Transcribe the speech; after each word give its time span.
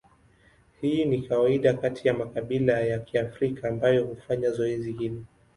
Hii 0.81 1.05
ni 1.05 1.21
kawaida 1.21 1.73
kati 1.73 2.07
ya 2.07 2.13
makabila 2.13 2.79
ya 2.81 2.99
Kiafrika 2.99 3.69
ambayo 3.69 4.05
hufanya 4.05 4.49
zoezi 4.51 4.91
hili. 4.91 5.25